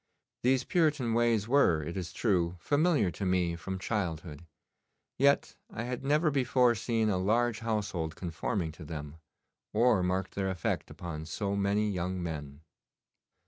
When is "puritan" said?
0.63-1.13